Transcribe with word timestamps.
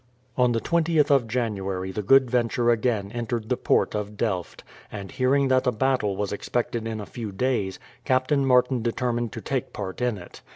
On 0.35 0.51
the 0.51 0.59
20th 0.59 1.11
of 1.11 1.27
January 1.27 1.91
the 1.91 2.01
Good 2.01 2.27
Venture 2.31 2.71
again 2.71 3.11
entered 3.11 3.49
the 3.49 3.55
port 3.55 3.93
of 3.93 4.17
Delft; 4.17 4.63
and 4.91 5.11
hearing 5.11 5.47
that 5.49 5.67
a 5.67 5.71
battle 5.71 6.17
was 6.17 6.31
expected 6.33 6.87
in 6.87 6.99
a 6.99 7.05
few 7.05 7.31
days, 7.31 7.77
Captain 8.03 8.43
Martin 8.43 8.81
determined 8.81 9.31
to 9.33 9.41
take 9.41 9.73
part 9.73 10.01
in 10.01 10.17
it. 10.17 10.41